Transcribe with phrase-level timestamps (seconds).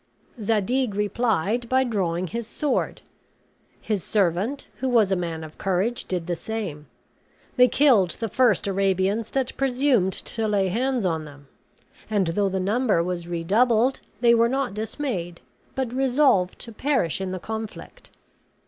[0.41, 3.03] Zadig replied by drawing his sword;
[3.79, 6.87] his servant, who was a man of courage, did the same.
[7.55, 11.49] They killed the first Arabians that presumed to lay hands on them;
[12.09, 15.39] and, though the number was redoubled, they were not dismayed,
[15.75, 18.09] but resolved to perish in the conflict.